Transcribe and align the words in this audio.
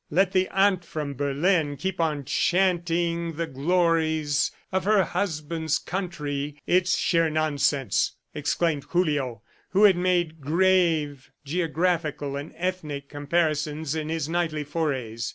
Let 0.09 0.31
the 0.31 0.49
"aunt 0.49 0.83
from 0.83 1.13
Berlin" 1.13 1.77
keep 1.77 2.01
on 2.01 2.25
chanting 2.25 3.33
the 3.33 3.45
glories 3.45 4.49
of 4.71 4.83
her 4.85 5.03
husband's 5.03 5.77
country! 5.77 6.59
"It's 6.65 6.97
sheer 6.97 7.29
nonsense!" 7.29 8.13
exclaimed 8.33 8.85
Julio 8.89 9.43
who 9.69 9.83
had 9.83 9.95
made 9.97 10.41
grave 10.41 11.29
geographical 11.45 12.35
and 12.35 12.51
ethnic 12.57 13.09
comparisons 13.09 13.93
in 13.93 14.09
his 14.09 14.27
nightly 14.27 14.63
forays. 14.63 15.29